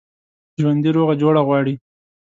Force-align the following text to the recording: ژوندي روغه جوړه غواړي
ژوندي 0.59 0.89
روغه 0.97 1.13
جوړه 1.21 1.41
غواړي 1.47 1.75